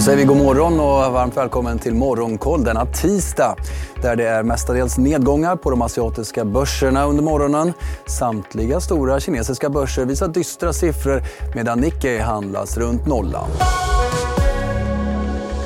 Då 0.00 0.04
säger 0.04 0.18
vi 0.18 0.24
god 0.24 0.36
morgon 0.36 0.80
och 0.80 1.12
varmt 1.12 1.36
välkommen 1.36 1.78
till 1.78 1.94
Morgonkoll 1.94 2.64
denna 2.64 2.86
tisdag. 2.86 3.56
Där 4.02 4.16
det 4.16 4.28
är 4.28 4.42
mestadels 4.42 4.98
nedgångar 4.98 5.56
på 5.56 5.70
de 5.70 5.82
asiatiska 5.82 6.44
börserna 6.44 7.04
under 7.04 7.22
morgonen. 7.22 7.72
Samtliga 8.06 8.80
stora 8.80 9.20
kinesiska 9.20 9.70
börser 9.70 10.04
visar 10.04 10.28
dystra 10.28 10.72
siffror 10.72 11.22
medan 11.54 11.80
Nikkei 11.80 12.18
handlas 12.18 12.76
runt 12.76 13.06
nollan. 13.06 13.48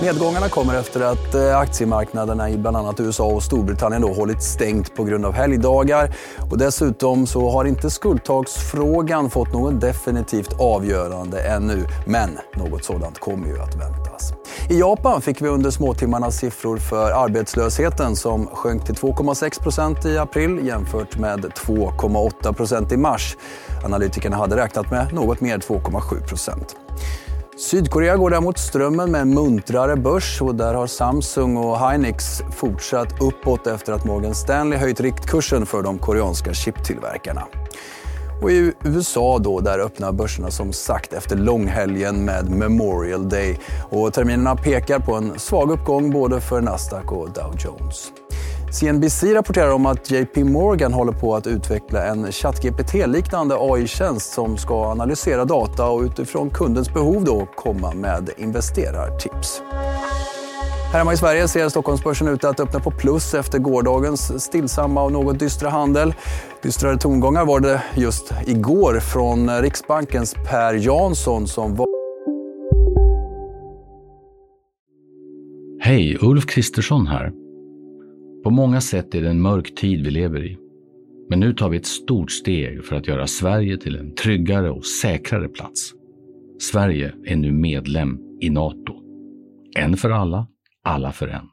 Nedgångarna 0.04 0.48
kommer 0.48 0.74
efter 0.74 1.00
att 1.00 1.34
eh, 1.34 1.58
aktiemarknaderna 1.58 2.50
i 2.50 2.58
bland 2.58 2.76
annat 2.76 3.00
USA 3.00 3.24
och 3.24 3.42
Storbritannien 3.42 4.02
då 4.02 4.12
hållit 4.12 4.42
stängt 4.42 4.94
på 4.94 5.04
grund 5.04 5.26
av 5.26 5.32
helgdagar. 5.32 6.14
Och 6.50 6.58
dessutom 6.58 7.26
så 7.26 7.50
har 7.50 7.64
inte 7.64 7.90
skuldtaksfrågan 7.90 9.30
fått 9.30 9.52
något 9.52 9.80
definitivt 9.80 10.52
avgörande 10.60 11.40
ännu. 11.40 11.86
Men 12.06 12.38
något 12.54 12.84
sådant 12.84 13.18
kommer 13.18 13.46
ju 13.46 13.60
att 13.60 13.74
väntas. 13.74 14.32
I 14.70 14.78
Japan 14.78 15.20
fick 15.22 15.42
vi 15.42 15.48
under 15.48 15.70
småtimmarna 15.70 16.30
siffror 16.30 16.76
för 16.76 17.10
arbetslösheten 17.10 18.16
som 18.16 18.46
sjönk 18.46 18.84
till 18.86 18.94
2,6 18.94 19.62
procent 19.62 20.04
i 20.04 20.18
april 20.18 20.66
jämfört 20.66 21.18
med 21.18 21.44
2,8 21.44 22.52
procent 22.52 22.92
i 22.92 22.96
mars. 22.96 23.36
Analytikerna 23.84 24.36
hade 24.36 24.56
räknat 24.56 24.90
med 24.90 25.12
något 25.12 25.40
mer 25.40 25.58
2,7 25.58 26.28
procent. 26.28 26.76
Sydkorea 27.56 28.16
går 28.16 28.30
däremot 28.30 28.58
strömmen 28.58 29.10
med 29.10 29.20
en 29.20 29.34
muntrare 29.34 29.96
börs 29.96 30.42
och 30.42 30.54
där 30.54 30.74
har 30.74 30.86
Samsung 30.86 31.56
och 31.56 31.90
Hynix 31.90 32.42
fortsatt 32.52 33.22
uppåt 33.22 33.66
efter 33.66 33.92
att 33.92 34.04
Morgan 34.04 34.34
Stanley 34.34 34.78
höjt 34.78 35.00
riktkursen 35.00 35.66
för 35.66 35.82
de 35.82 35.98
koreanska 35.98 36.54
chiptillverkarna. 36.54 37.42
Och 38.42 38.50
I 38.50 38.72
USA 38.84 39.38
då, 39.38 39.60
där 39.60 39.78
öppnar 39.78 40.12
börserna 40.12 40.50
som 40.50 40.72
sagt 40.72 41.12
efter 41.12 41.36
långhelgen 41.36 42.24
med 42.24 42.50
Memorial 42.50 43.28
Day. 43.28 43.60
Och 43.90 44.12
terminerna 44.12 44.56
pekar 44.56 44.98
på 44.98 45.14
en 45.14 45.38
svag 45.38 45.70
uppgång 45.70 46.10
både 46.10 46.40
för 46.40 46.60
Nasdaq 46.60 47.12
och 47.12 47.30
Dow 47.30 47.54
Jones. 47.58 48.12
CNBC 48.74 49.34
rapporterar 49.34 49.70
om 49.70 49.86
att 49.86 50.10
JP 50.10 50.44
Morgan 50.44 50.92
håller 50.92 51.12
på 51.12 51.36
att 51.36 51.46
utveckla 51.46 52.06
en 52.06 52.32
ChatGPT-liknande 52.32 53.56
AI-tjänst 53.58 54.32
som 54.32 54.56
ska 54.56 54.90
analysera 54.90 55.44
data 55.44 55.86
och 55.86 56.02
utifrån 56.02 56.50
kundens 56.50 56.94
behov 56.94 57.24
då 57.24 57.48
komma 57.56 57.92
med 57.94 58.30
investerartips. 58.36 59.62
Här 60.92 60.98
hemma 60.98 61.12
i 61.12 61.16
Sverige 61.16 61.48
ser 61.48 61.68
Stockholmsbörsen 61.68 62.28
ut 62.28 62.44
att 62.44 62.60
öppna 62.60 62.80
på 62.80 62.90
plus 62.90 63.34
efter 63.34 63.58
gårdagens 63.58 64.44
stillsamma 64.44 65.02
och 65.02 65.12
något 65.12 65.38
dystra 65.38 65.70
handel. 65.70 66.14
Dystrare 66.62 66.96
tongångar 66.96 67.44
var 67.44 67.60
det 67.60 67.82
just 67.94 68.32
igår 68.46 69.00
från 69.00 69.62
Riksbankens 69.62 70.34
Per 70.34 70.74
Jansson 70.74 71.46
som 71.46 71.76
var... 71.76 71.86
Hej, 75.80 76.18
Ulf 76.20 76.46
Kristersson 76.46 77.06
här. 77.06 77.43
På 78.44 78.50
många 78.50 78.80
sätt 78.80 79.14
är 79.14 79.22
det 79.22 79.28
en 79.28 79.40
mörk 79.40 79.74
tid 79.74 80.04
vi 80.04 80.10
lever 80.10 80.46
i. 80.46 80.58
Men 81.28 81.40
nu 81.40 81.54
tar 81.54 81.68
vi 81.68 81.76
ett 81.76 81.86
stort 81.86 82.30
steg 82.30 82.84
för 82.84 82.96
att 82.96 83.06
göra 83.06 83.26
Sverige 83.26 83.76
till 83.76 83.96
en 83.96 84.14
tryggare 84.14 84.70
och 84.70 84.86
säkrare 84.86 85.48
plats. 85.48 85.92
Sverige 86.72 87.14
är 87.26 87.36
nu 87.36 87.52
medlem 87.52 88.18
i 88.40 88.50
Nato. 88.50 88.94
En 89.76 89.96
för 89.96 90.10
alla, 90.10 90.46
alla 90.84 91.12
för 91.12 91.28
en. 91.28 91.48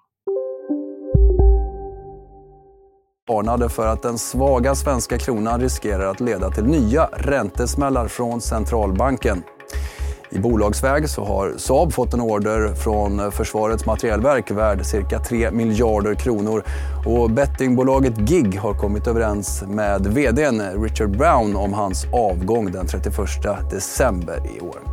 varnade 3.32 3.70
för 3.70 3.88
att 3.88 4.02
den 4.02 4.18
svaga 4.18 4.76
svenska 4.76 5.18
kronan 5.18 5.62
riskerar 5.62 6.12
att 6.12 6.20
leda 6.20 6.50
till 6.50 6.64
nya 6.64 7.06
räntesmällar 7.06 8.08
från 8.08 8.42
centralbanken. 8.42 9.44
I 10.34 10.40
bolagsväg 10.40 11.10
så 11.10 11.24
har 11.24 11.54
Saab 11.58 11.94
fått 11.94 12.14
en 12.14 12.22
order 12.22 12.76
från 12.76 13.32
Försvarets 13.32 13.86
materielverk 13.86 14.52
värd 14.52 14.86
cirka 14.86 15.20
3 15.20 15.52
miljarder 15.52 16.16
kronor. 16.16 16.64
Och 17.06 17.30
bettingbolaget 17.30 18.30
GIG 18.30 18.60
har 18.60 18.74
kommit 18.74 19.08
överens 19.08 19.64
med 19.68 20.08
vdn 20.08 20.62
Richard 20.84 21.18
Brown 21.18 21.56
om 21.56 21.74
hans 21.74 22.06
avgång 22.14 22.72
den 22.72 22.88
31 22.88 23.16
december 23.72 24.40
i 24.58 24.62
år. 24.62 24.92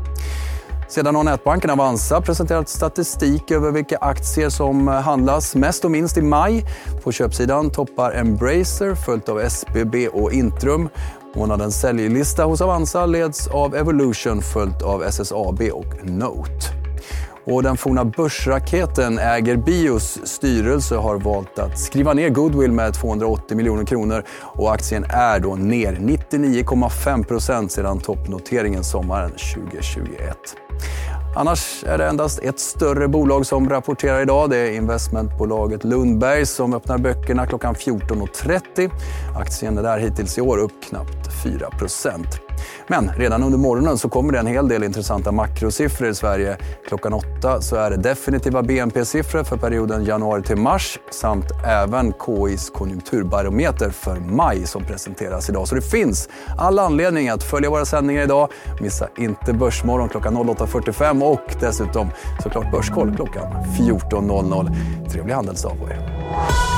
Sedan 0.89 1.15
har 1.15 1.25
nätbanken 1.25 1.71
Avanza 1.71 2.21
presenterat 2.21 2.69
statistik 2.69 3.51
över 3.51 3.71
vilka 3.71 3.97
aktier 3.97 4.49
som 4.49 4.89
handlas 4.89 5.55
mest 5.55 5.85
och 5.85 5.91
minst 5.91 6.19
i 6.19 6.23
maj. 6.23 6.65
På 7.03 7.13
köpsidan 7.13 7.71
toppar 7.71 8.13
Embracer 8.13 8.95
följt 8.95 9.29
av 9.29 9.41
SBB 9.41 10.09
och 10.09 10.33
Intrum. 10.33 10.89
Månadens 11.35 11.81
säljlista 11.81 12.45
hos 12.45 12.61
Avanza 12.61 13.07
leds 13.07 13.49
av 13.49 13.75
Evolution 13.75 14.43
följt 14.43 14.83
av 14.83 15.03
SSAB 15.03 15.63
och 15.73 16.05
Note. 16.05 16.79
Och 17.45 17.63
den 17.63 17.77
forna 17.77 18.05
börsraketen 18.05 19.19
Äger 19.19 19.57
Bios 19.57 20.19
styrelse 20.25 20.97
har 20.97 21.19
valt 21.19 21.59
att 21.59 21.79
skriva 21.79 22.13
ner 22.13 22.29
goodwill 22.29 22.73
med 22.73 22.95
280 22.95 23.57
miljoner 23.57 23.85
kronor 23.85 24.25
och 24.41 24.73
aktien 24.73 25.05
är 25.09 25.41
då 25.41 25.55
ner 25.55 25.93
99,5 25.93 27.69
sedan 27.69 28.01
toppnoteringen 28.01 28.85
sommaren 28.85 29.31
2021. 29.31 30.37
Annars 31.37 31.85
är 31.87 31.99
det 31.99 32.07
endast 32.07 32.39
ett 32.39 32.61
större 32.61 33.09
bolag 33.09 33.47
som 33.47 33.69
rapporterar 33.69 34.23
idag. 34.23 34.51
Det 34.51 34.57
är 34.57 34.73
investmentbolaget 34.73 35.85
Lundberg 35.85 36.47
som 36.47 36.75
öppnar 36.75 36.99
böckerna 36.99 37.47
klockan 37.47 37.75
14.30. 37.75 38.91
Aktien 39.37 39.79
är 39.79 39.83
där 39.83 39.99
hittills 39.99 40.39
i 40.39 40.41
år 40.41 40.59
upp 40.59 40.73
knappt 40.89 41.43
4 41.43 41.71
men 42.87 43.11
redan 43.17 43.43
under 43.43 43.59
morgonen 43.59 43.99
så 43.99 44.09
kommer 44.09 44.33
det 44.33 44.39
en 44.39 44.47
hel 44.47 44.69
del 44.69 44.85
intressanta 44.85 45.33
makrosiffror 45.33 46.09
i 46.09 46.15
Sverige. 46.15 46.57
Klockan 46.89 47.13
åtta 47.13 47.61
så 47.61 47.77
är 47.77 47.91
det 47.91 47.97
definitiva 47.97 48.63
BNP-siffror 48.63 49.45
för 49.45 49.57
perioden 49.57 50.05
januari 50.05 50.43
till 50.43 50.57
mars 50.57 50.99
samt 51.11 51.47
även 51.67 52.13
KIs 52.13 52.71
konjunkturbarometer 52.71 53.91
för 53.91 54.17
maj 54.17 54.67
som 54.67 54.85
presenteras 54.85 55.49
idag. 55.49 55.69
Så 55.69 55.75
det 55.75 55.83
finns 55.83 56.29
all 56.57 56.79
anledning 56.79 57.29
att 57.29 57.43
följa 57.43 57.71
våra 57.71 57.85
sändningar 57.85 58.23
idag. 58.23 58.49
Missa 58.81 59.09
inte 59.17 59.53
Börsmorgon 59.53 60.09
klockan 60.09 60.37
08.45 60.37 61.23
och 61.23 61.55
dessutom 61.61 62.11
såklart 62.43 62.71
Börskoll 62.73 63.17
klockan 63.17 63.53
14.00. 63.79 65.11
Trevlig 65.11 65.35
handelsdag 65.35 65.73
på 65.81 65.89
er. 65.89 66.78